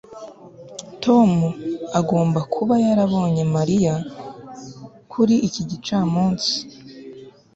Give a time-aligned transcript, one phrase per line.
[1.03, 1.29] tom
[1.99, 3.93] agomba kuba yarabonye mariya
[5.11, 6.53] kuri iki gicamunsi